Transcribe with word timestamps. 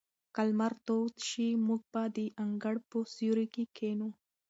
که 0.35 0.41
لمر 0.49 0.73
تود 0.85 1.13
شي، 1.27 1.47
موږ 1.67 1.81
به 1.91 2.03
د 2.15 2.17
انګړ 2.43 2.75
په 2.89 2.97
سیوري 3.15 3.47
کې 3.53 3.63
کښېنو. 3.75 4.09